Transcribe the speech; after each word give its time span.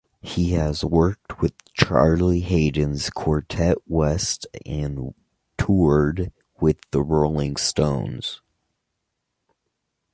He 0.23 0.53
has 0.53 0.83
worked 0.83 1.41
with 1.43 1.53
Charlie 1.75 2.39
Haden's 2.39 3.11
Quartet 3.11 3.77
West 3.85 4.47
and 4.65 5.13
toured 5.59 6.31
with 6.59 6.79
the 6.89 7.03
Rolling 7.03 7.55
Stones. 7.55 8.41